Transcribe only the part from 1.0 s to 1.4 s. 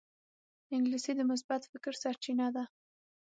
د